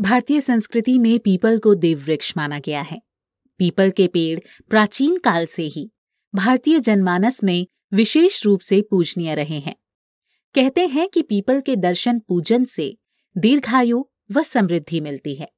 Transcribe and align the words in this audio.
भारतीय 0.00 0.40
संस्कृति 0.40 0.98
में 0.98 1.18
पीपल 1.18 1.58
को 1.58 1.74
देव 1.74 1.98
वृक्ष 1.98 2.32
माना 2.36 2.58
गया 2.58 2.82
है। 2.82 3.02
पीपल 3.58 3.90
के 3.90 4.06
पेड़ 4.06 4.40
प्राचीन 4.70 5.18
काल 5.18 5.46
से 5.46 5.62
ही 5.62 5.90
भारतीय 6.34 6.80
जनमानस 6.80 7.44
में 7.44 7.66
विशेष 7.92 8.44
रूप 8.44 8.60
से 8.60 8.80
पूजनीय 8.80 9.34
रहे 9.34 9.58
हैं। 9.58 9.74
कहते 10.54 10.86
हैं 10.86 11.08
कि 11.08 11.22
पीपल 11.22 11.60
के 11.60 11.76
दर्शन 11.76 12.18
पूजन 12.18 12.64
से 12.64 12.98
दीर्घायु 13.38 14.04
व 14.32 14.42
समृद्धि 14.42 15.00
मिलती 15.00 15.34
है। 15.34 15.52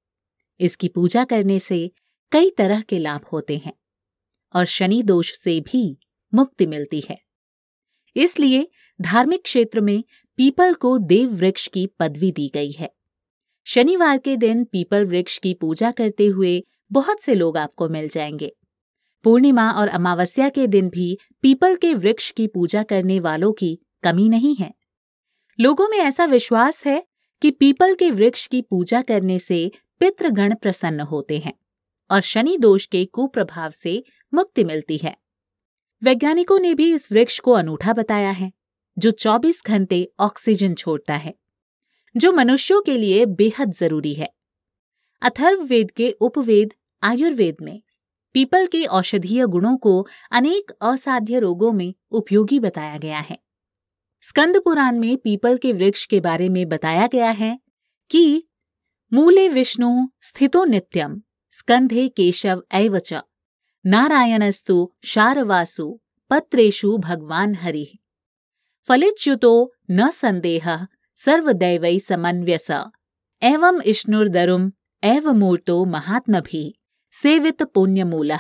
इसकी 0.61 0.89
पूजा 0.89 1.25
करने 1.25 1.59
से 1.59 1.91
कई 2.33 2.51
तरह 2.51 2.81
के 2.81 2.99
लाभ 2.99 3.21
होते 3.33 3.57
हैं 3.57 3.73
और 4.55 4.65
शनि 4.65 5.03
दोष 5.03 5.35
से 5.35 5.61
भी 5.61 5.99
मुक्ति 6.35 6.67
मिलती 6.67 7.03
है। 7.11 7.19
इसलिए 8.17 8.69
धार्मिक 9.01 9.43
क्षेत्र 9.43 9.81
में 9.81 10.05
पीपल 10.37 10.75
को 10.75 10.99
देव 10.99 11.31
वृक्ष 11.31 11.69
की 11.69 11.87
पदवी 11.87 12.33
दी 12.33 12.51
गई 12.55 12.71
है। 12.71 12.91
शनिवार 13.75 14.19
के 14.19 14.37
दिन 14.37 14.65
पीपल 14.65 15.05
वृक्ष 15.05 15.39
की 15.39 15.55
पूजा 15.55 15.91
करते 15.91 16.27
हुए 16.27 16.65
बहुत 16.93 17.21
से 17.21 17.35
लोग 17.35 17.59
आपको 17.59 17.89
मिल 17.89 18.09
जाएँगे। 18.09 18.57
पूर्णिमा 19.25 19.71
और 19.71 19.89
अमावस्या 19.89 20.49
के 20.49 20.67
दिन 20.67 20.89
भी 20.89 21.19
पीपल 21.43 21.77
के 21.77 21.95
वृक्ष 21.95 22.31
की 22.31 22.47
पूजा 22.47 22.83
करने 22.83 23.21
वालों 23.21 23.53
की 23.53 23.79
कमी 24.03 24.29
नहीं 24.29 24.57
है। 24.57 24.75
लोगों 25.61 25.89
में 25.89 25.99
ऐसा 25.99 26.25
विश्वास 26.25 26.87
है 26.87 27.07
कि 27.43 27.51
पीपल 27.51 27.95
के 27.95 28.11
वृक्ष 28.11 28.47
की 28.47 28.63
पूजा 28.63 29.03
करने 29.03 29.39
से 29.39 29.73
पितृगण 30.01 30.55
प्रसन्न 30.55 31.01
होते 31.01 31.39
हैं 31.39 31.55
और 32.11 32.21
शनि 32.21 32.59
दोष 32.59 32.87
के 32.87 33.05
कुप्रभाव 33.05 33.71
से 33.71 34.05
मुक्ति 34.35 34.65
मिलती 34.65 34.97
है। 34.97 35.17
वैज्ञानिकों 36.03 36.59
ने 36.59 36.75
भी 36.75 36.95
इस 36.95 37.13
वृक्ष 37.13 37.41
को 37.41 37.53
अनूठा 37.53 37.93
बताया 37.93 38.31
है, 38.31 38.53
जो 38.99 39.11
24 39.11 39.63
घंटे 39.67 40.13
ऑक्सीजन 40.21 40.75
छोड़ता 40.75 41.15
है। 41.15 41.35
जो 42.17 42.33
मनुष्यों 42.33 42.83
के 42.83 42.99
लिए 42.99 43.27
बेहद 43.27 43.73
ज़रूरी 43.73 44.15
है। 44.15 44.33
अथर्ववेद 45.23 45.91
के 45.91 46.11
उपवेद, 46.11 46.75
आयुर्वेद 47.03 47.57
में, 47.63 47.83
पीपल 48.33 48.67
के 48.67 48.85
औषधीय 48.85 49.47
गुणों 49.47 49.77
को 49.77 50.07
अनेक 50.33 50.71
असाध्य 50.71 51.39
रोगों 51.39 51.73
में 51.73 51.95
उपयोगी 52.11 52.61
बताया 52.61 52.99
गया 52.99 53.19
है। 53.19 53.39
स्कंद 54.23 54.57
पुराण 54.57 54.99
में 54.99 55.17
पीपल 55.17 55.57
के 55.57 55.73
वृक्ष 55.73 56.07
के 56.07 56.21
बारे 56.21 56.49
में 56.49 56.69
बताया 56.69 57.07
गया 57.07 57.31
है 57.31 57.61
कि 58.11 58.49
मूले 59.13 59.49
विष्णु 59.49 60.09
स्थितो 60.21 60.65
नित्यम 60.65 61.23
स्कंधे 61.51 62.09
केशव 62.09 62.63
एवच 62.75 63.15
नारायणस्तु 63.87 64.93
शारवासु 65.05 66.01
पत्रेषु 66.31 66.99
भगवान 66.99 67.55
हरि। 67.55 67.99
फलिच्युतो 68.89 69.75
न 69.91 70.11
संदेह 70.11 70.87
सर्वदैवै 71.25 71.99
समन्व्यस। 71.99 72.71
एवं 73.43 73.81
इष्णुर्दरुम 73.83 74.73
एव 75.05 75.33
मूर्तो 75.33 75.85
महात्मभि 75.85 76.63
सेवित 77.13 77.63
पुण्यमूल। 77.63 78.33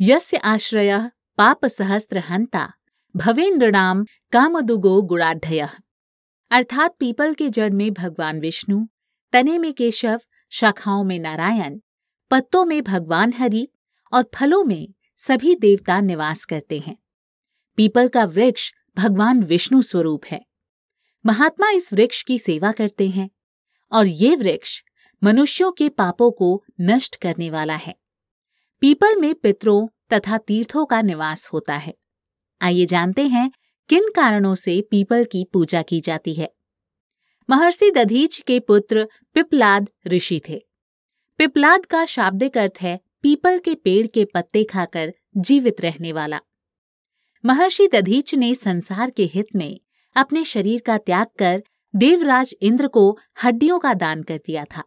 यस्य 0.00 0.36
आश्रय 0.36 1.10
पाप 1.36 1.66
सहस्त्र 1.66 2.18
हंता 2.18 2.72
भवेन्द्रणाम 3.16 4.04
कामदुगो 4.32 5.02
गुणाढ़य 5.02 5.68
अर्थात 6.50 6.96
पीपल 6.98 7.34
के 7.34 7.50
जड़ 7.50 7.70
में 7.70 7.92
भगवान 7.92 8.40
विष्णु, 8.40 8.86
तने 9.32 9.58
में 9.58 9.72
केशव, 9.72 10.20
शाखाओं 10.50 11.04
में 11.04 11.18
नारायण, 11.18 11.78
पत्तों 12.30 12.64
में 12.64 12.82
भगवान 12.82 13.32
हरि 13.32 13.68
और 14.12 14.30
फलों 14.34 14.64
में 14.64 14.88
सभी 15.16 15.54
देवता 15.54 16.00
निवास 16.00 16.44
करते 16.44 16.78
हैं। 16.78 16.96
पीपल 17.76 18.08
का 18.08 18.24
वृक्ष 18.24 18.72
भगवान 18.96 19.42
विष्णु 19.42 19.82
स्वरूप 19.82 20.24
है। 20.26 20.45
महात्मा 21.26 21.70
इस 21.70 21.92
वृक्ष 21.92 22.22
की 22.22 22.38
सेवा 22.38 22.72
करते 22.72 23.08
हैं 23.08 23.30
और 23.92 24.06
ये 24.06 24.36
वृक्ष 24.36 24.82
मनुष्यों 25.24 25.72
के 25.72 25.88
पापों 25.88 26.30
को 26.30 26.64
नष्ट 26.80 27.16
करने 27.16 27.50
वाला 27.50 27.76
है। 27.76 27.94
पीपल 28.80 29.16
में 29.16 29.34
पितरों 29.34 29.88
तथा 30.12 30.38
तीर्थों 30.38 30.86
का 30.86 31.02
निवास 31.02 31.48
होता 31.52 31.76
है। 31.76 31.94
आइए 32.62 32.86
जानते 32.86 33.26
हैं 33.26 33.50
किन 33.88 34.08
कारणों 34.16 34.54
से 34.54 34.88
पीपल 34.90 35.24
की 35.24 35.44
पूजा 35.52 35.82
की 35.82 36.00
जाती 36.00 36.34
है। 36.34 36.52
महर्षि 37.50 37.90
दधीच 37.90 38.40
के 38.40 38.60
पुत्र 38.60 39.08
पिपलाद 39.34 39.90
ऋषि 40.06 40.40
थे। 40.48 40.66
पिपलाद 41.38 41.86
का 41.86 42.04
शाब्दिक 42.04 42.58
अर्थ 42.58 42.78
है 42.80 43.00
पीपल 43.22 43.58
के 43.58 43.74
पेड़ 43.74 44.06
के 44.06 44.24
पत्ते 44.24 44.64
खाकर 44.64 45.14
जीवित 45.36 45.80
रहने 45.80 46.12
वाला। 46.12 46.40
महर्षि 47.44 47.88
दधीच 47.88 48.34
ने 48.34 48.54
संसार 48.54 49.10
के 49.10 49.24
हित 49.24 49.46
में 49.56 49.80
अपने 50.16 50.44
शरीर 50.44 50.82
का 50.86 50.98
त्याग 50.98 51.26
कर 51.38 51.62
देवराज 51.94 52.54
इंद्र 52.62 52.88
को 52.88 53.18
हड्डियों 53.44 53.78
का 53.78 53.94
दान 53.94 54.22
कर 54.22 54.36
दिया 54.36 54.64
था। 54.64 54.82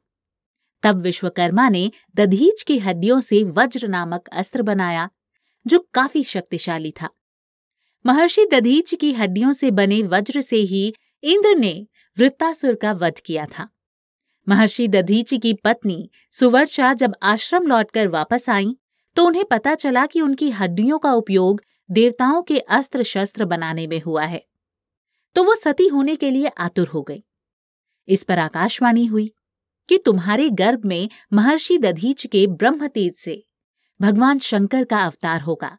तब 0.83 1.01
विश्वकर्मा 1.01 1.69
ने 1.69 1.91
दधीच 2.15 2.61
की 2.61 2.77
हड्डियों 2.79 3.19
से 3.19 3.43
वज्र 3.43 3.87
नामक 3.87 4.27
अस्त्र 4.27 4.61
बनाया, 4.61 5.09
जो 5.65 5.79
काफ़ी 5.93 6.23
शक्तिशाली 6.23 6.91
था। 6.91 7.09
महर्षि 8.05 8.45
दधीच 8.45 8.95
की 8.95 9.11
हड्डियों 9.13 9.51
से 9.51 9.71
बने 9.71 10.01
वज्र 10.03 10.41
से 10.41 10.55
ही 10.55 10.93
इंद्र 11.23 11.55
ने 11.55 11.87
वृत्तासुर 12.17 12.75
का 12.75 12.91
वध 12.91 13.19
किया 13.25 13.45
था। 13.45 13.67
महर्षि 14.47 14.87
दधीची 14.87 15.37
की 15.37 15.53
पत्नी 15.53 16.09
सुवर्षा 16.31 16.93
जब 16.93 17.15
आश्रम 17.23 17.67
लौटकर 17.67 18.07
वापस 18.07 18.49
आई 18.49 18.75
तो 19.15 19.25
उन्हें 19.25 19.45
पता 19.45 19.73
चला 19.75 20.05
कि 20.05 20.21
उनकी 20.21 20.49
हड्डियों 20.49 20.99
का 20.99 21.13
उपयोग 21.13 21.61
देवताओं 21.91 22.41
के 22.41 22.59
अस्त्र 22.59 23.03
शस्त्र 23.03 23.45
बनाने 23.45 23.87
में 23.87 24.01
हुआ 24.01 24.23
है। 24.23 24.43
तो 25.35 25.43
वो 25.43 25.55
सती 25.55 25.87
होने 25.87 26.15
के 26.15 26.31
लिए 26.31 26.47
आतुर 26.47 26.87
हो 26.87 27.01
गई। 27.01 27.23
इस 28.07 28.23
पर 28.23 28.39
आकाशवाणी 28.39 29.05
हुई 29.05 29.31
कि 29.89 29.97
तुम्हारे 29.97 30.49
गर्भ 30.49 30.85
में 30.85 31.09
महर्षि 31.33 31.77
दधीच 31.77 32.25
के 32.27 32.45
ब्रह्म 32.47 32.87
तेज 32.87 33.15
से 33.15 33.43
भगवान 33.99 34.39
शंकर 34.39 34.83
का 34.83 35.03
अवतार 35.05 35.41
होगा। 35.41 35.77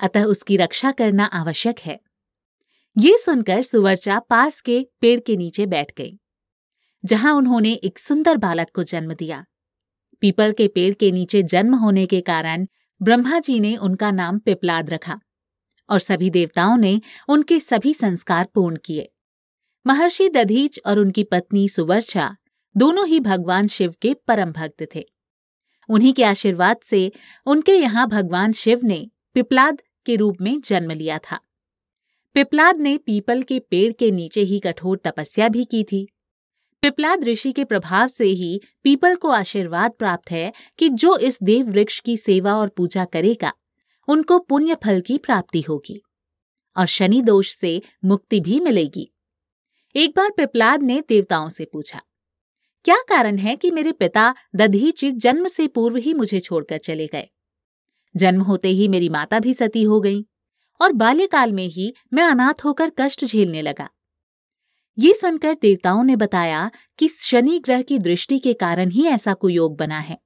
अतः 0.00 0.24
उसकी 0.24 0.56
रक्षा 0.56 0.90
करना 0.92 1.24
आवश्यक 1.24 1.78
है। 1.78 1.98
ये 2.96 3.16
सुनकर 3.18 3.62
सुवर्चा 3.62 4.18
पास 4.20 4.60
के 4.60 4.86
पेड़ 5.00 5.18
के 5.20 5.36
नीचे 5.36 5.66
बैठ 5.66 5.92
गई, 5.98 6.18
जहाँ 7.04 7.34
उन्होंने 7.34 7.72
एक 7.74 7.98
सुंदर 7.98 8.36
बालक 8.36 8.70
को 8.74 8.82
जन्म 8.82 9.14
दिया। 9.14 9.44
पीपल 10.22 10.52
के 10.52 10.66
पेड़ 10.68 10.92
के 10.94 11.10
नीचे 11.10 11.42
जन्म 11.42 11.74
होने 11.74 12.06
के 12.06 12.20
कारण 12.20 12.66
ब्रह्मा 13.00 13.38
जी 13.38 13.58
ने 13.60 13.76
उनका 13.76 14.10
नाम 14.10 14.38
पिपलाद 14.38 14.90
रखा। 14.90 15.18
और 15.90 15.98
सभी 15.98 16.30
देवताओं 16.30 16.76
ने 16.76 17.00
उनके 17.28 17.58
सभी 17.60 17.94
संस्कार 17.94 18.48
पूर्ण 18.54 18.76
किए। 18.84 19.08
महर्षि 19.86 20.28
दधीच 20.28 20.80
और 20.86 20.98
उनकी 20.98 21.24
पत्नी 21.24 21.68
सुवर्षा 21.68 22.36
दोनों 22.76 23.06
ही 23.06 23.20
भगवान 23.20 23.66
शिव 23.66 23.94
के 24.02 24.14
परम 24.14 24.52
भक्त 24.52 24.86
थे। 24.94 25.04
उन्हीं 25.88 26.12
के 26.12 26.24
आशीर्वाद 26.24 26.76
से 26.84 27.12
उनके 27.46 27.72
यहाँ 27.72 28.08
भगवान 28.08 28.52
शिव 28.52 28.80
ने 28.82 29.10
पिपलाद 29.34 29.82
के 30.06 30.16
रूप 30.16 30.36
में 30.40 30.60
जन्म 30.60 30.90
लिया 30.90 31.18
था। 31.18 31.40
पिपलाद 32.34 32.76
ने 32.76 32.98
पीपल 32.98 33.42
के 33.42 33.58
पेड़ 33.58 33.92
के 33.92 34.10
नीचे 34.10 34.40
ही 34.40 34.58
कठोर 34.58 35.00
तपस्या 35.04 35.48
भी 35.48 35.64
की 35.64 35.84
थी। 35.84 36.06
पिपलाद 36.82 37.24
ऋषि 37.24 37.52
के 37.52 37.64
प्रभाव 37.64 38.06
से 38.06 38.24
ही 38.24 38.60
पीपल 38.82 39.16
को 39.16 39.30
आशीर्वाद 39.30 39.92
प्राप्त 39.92 40.30
है 40.30 40.52
कि 40.78 40.88
जो 40.88 41.16
इस 41.16 41.38
देव 41.42 41.70
वृक्ष 41.70 42.00
की 42.00 42.16
सेवा 42.16 42.54
और 42.54 42.68
पूजा 42.68 43.04
करेगा 43.04 43.52
उनको 44.10 44.38
पुण्य 44.38 44.74
फल 44.74 45.00
की 45.00 45.18
प्राप्ति 45.18 45.60
होगी 45.60 46.00
और 46.76 46.86
शनि 46.86 47.22
दोष 47.22 47.52
से 47.54 47.80
मुक्ति 48.04 48.40
भी 48.40 48.60
मिलेगी। 48.60 49.10
एक 49.94 50.16
बार 50.16 50.30
पिपलाद 50.30 50.82
ने 50.82 51.02
देवताओं 51.08 51.48
से 51.48 51.64
पूछा, 51.64 52.00
क्या 52.84 52.96
कारण 53.08 53.38
है 53.38 53.56
कि 53.56 53.70
मेरे 53.70 53.92
पिता 53.92 54.34
दधीचित 54.54 55.14
जन्म 55.14 55.48
से 55.48 55.66
पूर्व 55.68 55.96
ही 55.96 56.14
मुझे 56.14 56.40
छोड़कर 56.40 56.78
चले 56.78 57.06
गए? 57.06 57.28
जन्म 58.14 58.42
होते 58.42 58.68
ही 58.68 58.88
मेरी 58.88 59.08
माता 59.08 59.38
भी 59.38 59.52
सती 59.52 59.82
हो 59.82 60.00
गई 60.00 60.26
और 60.80 60.92
बाल्यकाल 60.92 61.52
में 61.52 61.66
ही 61.66 61.92
मैं 62.12 62.24
अनाथ 62.24 62.64
होकर 62.64 62.92
कष्ट 62.98 63.24
झेलने 63.24 63.62
लगा। 63.62 63.88
ये 64.98 65.14
सुनकर 65.14 65.56
देवताओं 65.62 66.02
ने 66.04 66.16
बताया 66.16 66.70
कि 66.98 67.08
शनि 67.08 67.58
ग्रह 67.58 67.82
की 67.82 67.98
दृष्टि 67.98 68.38
के 68.38 68.52
कारण 68.52 68.90
ही 68.90 69.06
ऐसा 69.06 69.34
कुयोग 69.34 69.76
बना 69.76 69.98
है। 69.98 70.18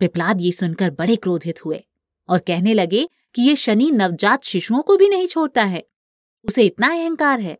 पिपलाद 0.00 0.40
ये 0.40 0.52
सुनकर 0.52 0.90
बड़े 0.90 1.16
क्रोधित 1.16 1.64
हुए। 1.64 1.82
और 2.28 2.38
कहने 2.38 2.74
लगे 2.74 3.08
कि 3.34 3.42
ये 3.42 3.56
शनि 3.56 3.90
नवजात 3.90 4.44
शिशुओं 4.44 4.82
को 4.82 4.96
भी 4.96 5.08
नहीं 5.08 5.26
छोड़ता 5.26 5.64
है। 5.64 5.86
उसे 6.44 6.62
इतना 6.62 6.88
अहंकार 6.88 7.40
है। 7.40 7.58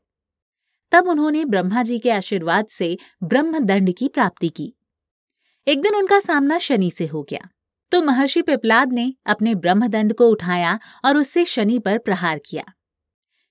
तब 0.93 1.09
उन्होंने 1.09 1.45
ब्रह्मा 1.45 1.83
जी 1.83 1.99
के 1.99 2.11
आशीर्वाद 2.11 2.67
से 2.67 2.99
ब्रह्म 3.23 3.59
दंड 3.59 3.95
की 3.95 4.09
प्राप्ति 4.09 4.49
की। 4.49 4.75
एक 5.69 5.83
दिन 5.83 5.95
उनका 5.95 6.21
सामना 6.21 6.59
शनि 6.59 6.91
से 6.91 7.07
हो 7.07 7.23
गया। 7.23 7.49
तो 7.91 8.03
महर्षि 8.03 8.43
पिपलाद 8.43 8.93
ने 8.93 9.15
अपने 9.27 9.55
ब्रह्मदंड 9.55 10.15
को 10.15 10.29
उठाया 10.29 10.79
और 11.05 11.17
उससे 11.17 11.45
शनि 11.45 11.79
पर 11.79 11.99
प्रहार 11.99 12.39
किया। 12.39 12.65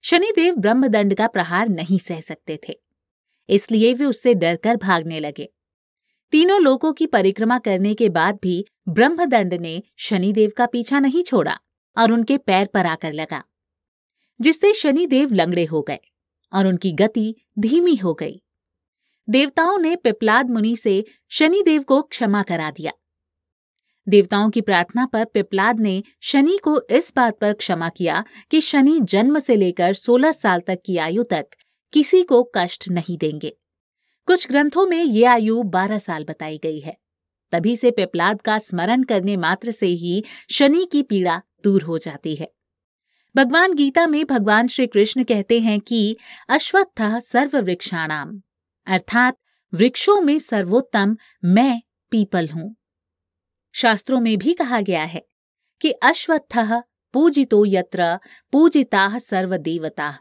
शनिदेव 0.01 0.55
ब्रह्मदंड 0.55 1.13
का 1.13 1.27
प्रहार 1.27 1.67
नहीं 1.67 1.97
सह 1.97 2.21
सकते 2.21 2.59
थे। 2.69 2.73
इसलिए 3.49 3.93
वे 3.93 4.05
उससे 4.05 4.33
डरकर 4.33 4.75
भागने 4.75 5.19
लगे। 5.19 5.49
तीनों 6.33 6.61
लोगों 6.61 6.91
की 6.93 7.05
परिक्रमा 7.05 7.57
करने 7.59 7.93
के 7.93 8.09
बाद 8.09 8.37
भी 8.43 8.65
ब्रह्मदंड 8.89 9.53
ने 9.53 9.81
शनिदेव 9.97 10.51
का 10.57 10.65
पीछा 10.65 10.99
नहीं 10.99 11.23
छोड़ा 11.23 11.57
और 11.97 12.11
उनके 12.11 12.37
पैर 12.37 12.67
पर 12.67 12.85
आकर 12.85 13.13
लगा, 13.13 13.43
जिससे 14.39 14.73
शनिदेव 14.73 15.33
लंगड़े 15.33 15.65
हो 15.65 15.81
गए 15.81 15.99
और 16.53 16.67
उनकी 16.67 16.91
गति 16.91 17.35
धीमी 17.59 17.95
हो 17.95 18.13
गई। 18.13 18.41
देवताओं 19.27 19.77
ने 19.77 19.95
पिपलाद 19.95 20.49
मुनि 20.49 20.75
से 20.75 21.03
शनिदेव 21.29 21.83
को 21.83 22.01
क्षमा 22.01 22.43
करा 22.43 22.71
दिया। 22.71 22.91
देवताओं 24.07 24.49
की 24.49 24.61
प्रार्थना 24.61 25.05
पर 25.05 25.25
पिपलाद 25.25 25.79
ने 25.79 26.03
शनि 26.21 26.57
को 26.63 26.81
इस 26.89 27.11
बात 27.15 27.39
पर 27.39 27.53
क्षमा 27.53 27.89
किया 27.89 28.23
कि 28.51 28.61
शनि 28.61 28.99
जन्म 28.99 29.39
से 29.39 29.55
लेकर 29.55 29.93
16 29.93 30.31
साल 30.31 30.59
तक 30.59 30.79
की 30.85 30.97
आयु 30.97 31.23
तक 31.23 31.45
किसी 31.93 32.23
को 32.23 32.43
कष्ट 32.55 32.89
नहीं 32.89 33.17
देंगे। 33.17 33.57
कुछ 34.31 34.47
ग्रंथों 34.47 34.85
में 34.85 35.03
ये 35.03 35.25
आयु 35.25 35.63
12 35.63 35.99
साल 35.99 36.23
बताई 36.23 36.57
गई 36.57 36.79
है। 36.79 36.97
तभी 37.51 37.75
से 37.75 37.91
पिपलाद 37.91 38.41
का 38.41 38.57
स्मरण 38.57 39.03
करने 39.03 39.37
मात्र 39.37 39.71
से 39.71 39.85
ही 39.85 40.23
शनि 40.51 40.87
की 40.91 41.03
पीड़ा 41.03 41.41
दूर 41.63 41.83
हो 41.83 41.97
जाती 41.97 42.35
है। 42.35 42.51
भगवान 43.35 43.73
गीता 43.73 44.07
में 44.07 44.25
भगवान 44.25 44.67
श्री 44.67 44.87
कृष्ण 44.87 45.23
कहते 45.23 45.59
हैं 45.59 45.79
कि 45.79 46.17
अश्वत्थ 46.49 47.01
सर्व 47.01 47.57
वृक्षाणाम 47.57 48.41
अर्थात 48.87 49.37
वृक्षों 49.73 50.21
में 50.21 50.39
सर्वोत्तम 50.39 51.17
मैं 51.45 51.81
पीपल 52.11 52.47
हूँ। 52.47 52.75
शास्त्रों 53.73 54.19
में 54.19 54.37
भी 54.37 54.53
कहा 54.53 54.81
गया 54.81 55.03
है 55.03 55.25
कि 55.81 55.91
अश्वत्थ 55.91 56.57
पूजितो 57.13 57.65
यत्र 57.65 58.17
पूजिता 58.51 59.17
सर्व 59.17 59.57
देवता 59.57 60.19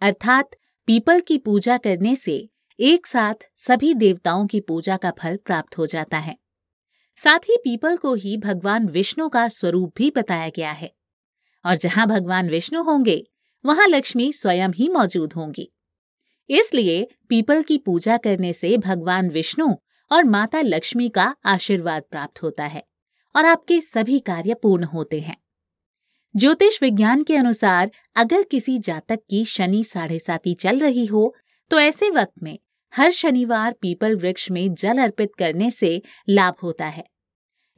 अर्थात 0.00 0.50
पीपल 0.86 1.20
की 1.20 1.38
पूजा 1.38 1.76
करने 1.76 2.16
से 2.16 2.48
एक 2.80 3.06
साथ 3.06 3.34
सभी 3.56 3.94
देवताओं 3.94 4.46
की 4.46 4.60
पूजा 4.60 4.96
का 4.96 5.10
फल 5.10 5.36
प्राप्त 5.36 5.78
हो 5.78 5.86
जाता 5.86 6.18
है। 6.18 6.36
साथ 7.16 7.38
ही 7.38 7.56
पीपल 7.56 7.96
को 7.96 8.14
ही 8.14 8.36
भगवान 8.36 8.86
विष्णु 8.86 9.28
का 9.28 9.48
स्वरूप 9.48 9.92
भी 9.96 10.10
बताया 10.10 10.48
गया 10.48 10.72
है। 10.72 10.92
और 11.66 11.76
जहाँ 11.76 12.06
भगवान 12.06 12.50
विष्णु 12.50 12.82
होंगे, 12.82 13.30
वहाँ 13.64 13.88
लक्ष्मी 13.88 14.32
स्वयं 14.32 14.68
ही 14.68 14.88
मौजूद 14.88 15.32
होंगी। 15.32 15.72
इसलिए 16.50 17.08
पीपल 17.28 17.62
की 17.62 17.78
पूजा 17.78 18.16
करने 18.16 18.52
से 18.52 18.78
भगवान 18.78 19.30
विष्णु 19.30 19.74
और 20.12 20.24
माता 20.24 20.60
लक्ष्मी 20.60 21.08
का 21.08 21.36
आशीर्वाद 21.44 22.02
प्राप्त 22.10 22.42
होता 22.42 22.64
है 22.64 22.84
और 23.36 23.44
आपके 23.44 23.80
सभी 23.80 24.18
कार्य 24.18 24.54
पूर्ण 24.54 24.84
होते 24.84 25.20
हैं। 25.20 25.36
ज्योतिष 26.36 26.82
विज्ञान 26.82 27.22
के 27.22 27.36
अनुसार 27.36 27.90
अगर 28.16 28.42
किसी 28.42 28.78
जातक 28.78 29.18
की 29.30 29.44
शनि 29.44 29.84
साढ़े 29.84 30.18
साथी 30.18 30.54
चल 30.54 30.78
रही 30.78 31.06
हो 31.06 31.34
तो 31.72 31.80
ऐसे 31.80 32.10
वक्त 32.10 32.32
में 32.42 32.58
हर 32.96 33.10
शनिवार 33.10 33.72
पीपल 33.72 34.16
वृक्ष 34.16 34.50
में 34.50 34.74
जल 34.74 34.98
अर्पित 34.98 35.30
करने 35.38 35.70
से 35.70 36.02
लाभ 36.28 36.54
होता 36.62 36.86
है। 36.86 37.04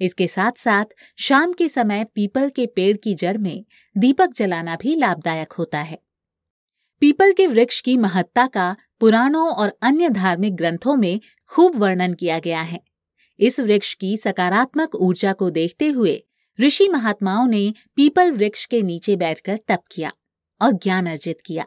इसके 0.00 0.26
साथ 0.26 0.52
साथ 0.56 0.85
शाम 1.19 1.52
के 1.52 1.69
समय 1.69 2.05
पीपल 2.05 2.49
के 2.49 2.67
पेड़ 2.67 2.96
की 2.96 3.14
जड़ 3.14 3.37
में 3.38 3.64
दीपक 3.99 4.32
जलाना 4.37 4.76
भी 4.76 4.94
लाभदायक 4.94 5.52
होता 5.52 5.79
है। 5.79 5.99
पीपल 7.00 7.32
के 7.32 7.46
वृक्ष 7.46 7.81
की 7.81 7.96
महत्ता 7.96 8.46
का 8.46 8.76
पुराणों 9.00 9.49
और 9.49 9.79
अन्य 9.82 10.08
धार्मिक 10.08 10.55
ग्रंथों 10.55 10.97
में 10.97 11.20
खूब 11.47 11.76
वर्णन 11.76 12.14
किया 12.14 12.38
गया 12.38 12.61
है। 12.61 12.81
इस 13.40 13.61
वृक्ष 13.61 13.94
की 13.94 14.17
सकारात्मक 14.17 14.94
ऊर्जा 14.94 15.32
को 15.32 15.50
देखते 15.50 15.88
हुए 15.88 16.26
ऋषि 16.61 16.88
महात्माओं 16.88 17.47
ने 17.47 17.75
पीपल 17.97 18.32
वृक्ष 18.32 18.67
के 18.67 18.82
नीचे 18.82 19.17
बैठकर 19.17 19.56
तप 19.56 19.82
किया 19.93 20.12
और 20.62 20.73
ज्ञान 20.73 21.06
अर्जित 21.06 21.38
किया। 21.47 21.67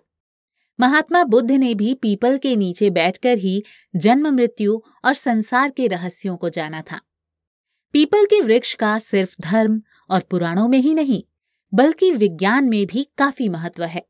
महात्मा 0.79 1.24
बुद्ध 1.24 1.51
ने 1.51 1.74
भी 1.75 1.94
पीपल 1.94 2.38
के 2.38 2.56
नीचे 2.56 2.89
बैठकर 2.89 3.38
ही 3.38 3.63
जन्म, 3.95 4.27
मृत्यु 4.27 4.79
और 5.06 5.13
संसार 5.13 5.69
के 5.69 5.88
रहस्यों 5.88 6.35
को 6.38 6.50
जाना 6.50 6.81
था। 6.81 7.00
पीपल 7.94 8.25
के 8.25 8.41
वृक्ष 8.41 8.74
का 8.75 8.97
सिर्फ़ 9.00 9.35
धर्म 9.41 9.81
और 10.09 10.21
पुराणों 10.21 10.68
में 10.68 10.79
ही 10.79 10.94
नहीं, 10.94 11.24
बल्कि 11.74 12.12
विज्ञान 12.12 12.65
में 12.65 12.85
भी 12.85 13.03
काफ़ी 13.18 13.50
महत्व 13.50 13.83
है। 13.83 14.06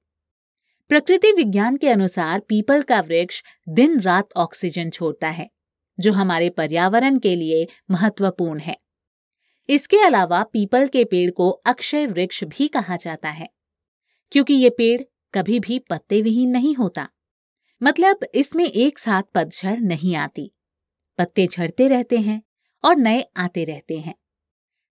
प्रकृति 0.89 1.31
विज्ञान 1.31 1.77
के 1.77 1.89
अनुसार 1.89 2.39
पीपल 2.39 2.81
का 2.81 2.99
वृक्ष 3.01 3.43
दिन 3.69 3.99
रात 3.99 4.33
ऑक्सीजन 4.35 4.89
छोड़ता 4.89 5.29
है, 5.29 5.49
जो 5.97 6.13
हमारे 6.13 6.49
पर्यावरण 6.49 7.17
के 7.19 7.35
लिए 7.35 7.67
महत्वपूर्ण 7.91 8.59
है। 8.59 8.77
इसके 9.69 9.97
अलावा 9.97 10.43
पीपल 10.43 10.87
के 10.87 11.03
पेड़ 11.03 11.29
को 11.31 11.49
अक्षय 11.49 12.05
वृक्ष 12.05 12.43
भी 12.43 12.67
कहा 12.67 12.95
जाता 12.95 13.29
है, 13.29 13.49
क्योंकि 14.31 14.53
ये 14.53 14.69
पेड़ 14.69 15.01
कभी 15.33 15.59
भी 15.59 15.79
पत्ते 15.79 16.21
विहीन 16.21 16.49
नहीं 16.49 16.75
होता। 16.75 17.09
मतलब 17.83 18.19
इसमें 18.35 18.65
एक 18.65 18.99
साथ 18.99 19.23
पतझड़ 19.35 19.79
नहीं 19.79 20.15
आती। 20.15 20.51
पत्ते 21.17 21.47
झड़ते 21.47 21.87
रहते 21.87 22.17
हैं 22.17 22.41
और 22.83 22.95
नए 22.95 23.21
आते 23.37 23.63
रहते 23.63 23.97
हैं। 23.97 24.15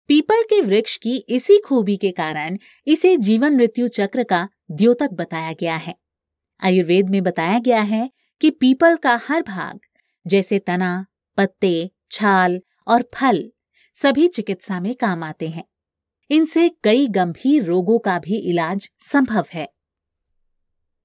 पीपल 0.08 0.42
के 0.42 0.60
वृक्ष 0.60 0.96
की 0.96 1.16
इसी 1.16 1.58
खूबी 1.58 1.96
के 1.96 2.10
कारण 2.10 2.58
इसे 2.86 3.16
जीवन 3.16 3.56
मृत्यु 3.56 3.88
चक्र 3.88 4.22
का 4.22 4.48
द्योतक 4.70 5.10
बताया 5.12 5.52
गया 5.52 5.76
है। 5.76 5.96
आयुर्वेद 6.60 7.08
में 7.08 7.22
बताया 7.22 7.58
गया 7.58 7.82
है 7.82 8.10
कि 8.40 8.50
पीपल 8.50 8.96
का 8.96 9.20
हर 9.28 9.42
भाग, 9.42 9.80
जैसे 10.26 10.58
तना, 10.58 11.06
पत्ते, 11.36 11.90
छाल 12.10 12.60
और 12.86 13.10
फल, 13.14 13.52
सभी 13.94 14.28
चिकित्सा 14.28 14.80
में 14.80 14.94
काम 14.94 15.22
आते 15.22 15.48
हैं। 15.48 15.64
इनसे 16.30 16.68
कई 16.68 17.06
गंभीर 17.06 17.64
रोगों 17.64 17.98
का 17.98 18.18
भी 18.18 18.36
इलाज 18.36 18.90
संभव 18.98 19.46
है। 19.52 19.75